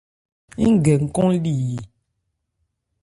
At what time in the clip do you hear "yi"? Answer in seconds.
1.67-1.77